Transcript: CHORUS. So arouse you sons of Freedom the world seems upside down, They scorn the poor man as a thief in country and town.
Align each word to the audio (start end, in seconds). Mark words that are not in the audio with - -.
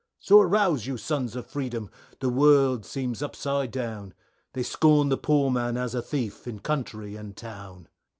CHORUS. 0.17 0.27
So 0.27 0.41
arouse 0.41 0.87
you 0.87 0.97
sons 0.97 1.35
of 1.35 1.45
Freedom 1.45 1.91
the 2.21 2.29
world 2.29 2.87
seems 2.87 3.21
upside 3.21 3.69
down, 3.69 4.15
They 4.53 4.63
scorn 4.63 5.09
the 5.09 5.15
poor 5.19 5.51
man 5.51 5.77
as 5.77 5.93
a 5.93 6.01
thief 6.01 6.47
in 6.47 6.57
country 6.57 7.15
and 7.15 7.37
town. 7.37 7.87